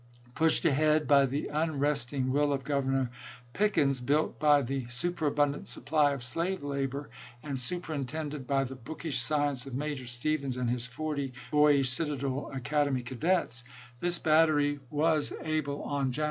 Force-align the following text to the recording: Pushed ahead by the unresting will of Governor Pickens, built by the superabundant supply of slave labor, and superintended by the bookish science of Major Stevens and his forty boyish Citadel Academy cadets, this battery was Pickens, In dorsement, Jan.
Pushed 0.33 0.65
ahead 0.65 1.07
by 1.07 1.27
the 1.27 1.45
unresting 1.53 2.31
will 2.31 2.51
of 2.53 2.63
Governor 2.63 3.11
Pickens, 3.53 4.01
built 4.01 4.39
by 4.39 4.63
the 4.63 4.87
superabundant 4.87 5.67
supply 5.67 6.11
of 6.13 6.23
slave 6.23 6.63
labor, 6.63 7.09
and 7.43 7.59
superintended 7.59 8.47
by 8.47 8.63
the 8.63 8.73
bookish 8.73 9.21
science 9.21 9.67
of 9.67 9.75
Major 9.75 10.07
Stevens 10.07 10.57
and 10.57 10.71
his 10.71 10.87
forty 10.87 11.33
boyish 11.51 11.91
Citadel 11.91 12.49
Academy 12.51 13.03
cadets, 13.03 13.63
this 13.99 14.17
battery 14.17 14.79
was 14.89 15.29
Pickens, 15.29 15.45
In 15.47 15.61
dorsement, 15.65 16.11
Jan. 16.13 16.19